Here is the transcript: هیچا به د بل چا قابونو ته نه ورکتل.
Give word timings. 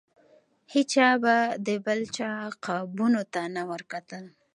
هیچا 0.73 1.07
به 1.23 1.35
د 1.65 1.67
بل 1.85 1.99
چا 2.15 2.29
قابونو 2.65 3.21
ته 3.33 3.41
نه 3.55 3.63
ورکتل. 3.71 4.23